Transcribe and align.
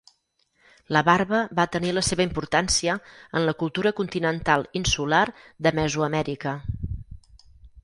La 0.95 1.01
barba 1.09 1.41
va 1.59 1.65
tenir 1.75 1.91
la 1.97 2.03
seva 2.07 2.25
importància 2.29 2.95
en 3.39 3.45
la 3.51 3.55
cultura 3.61 3.93
continental 4.01 4.67
insular 4.83 5.23
de 5.69 5.77
Mesoamèrica. 5.83 6.57